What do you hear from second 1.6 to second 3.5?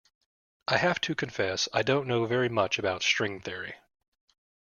I don't know very much about string